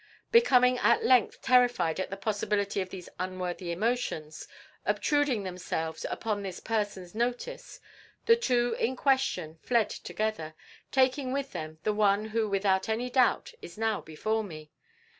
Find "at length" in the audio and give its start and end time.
0.79-1.43